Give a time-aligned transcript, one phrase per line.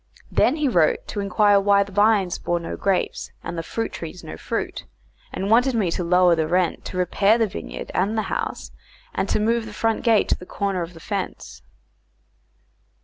[0.31, 4.23] Then he wrote to inquire why the vines bore no grapes and the fruit trees
[4.23, 4.85] no fruit,
[5.31, 8.71] and wanted me to lower the rent, to repair the vineyard and the house,
[9.13, 11.61] and to move the front gate to the corner of the fence.